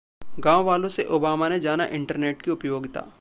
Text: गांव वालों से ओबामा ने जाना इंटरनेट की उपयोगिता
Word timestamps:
गांव 0.39 0.63
वालों 0.63 0.89
से 0.89 1.03
ओबामा 1.05 1.49
ने 1.49 1.59
जाना 1.59 1.85
इंटरनेट 1.91 2.41
की 2.41 2.51
उपयोगिता 2.51 3.07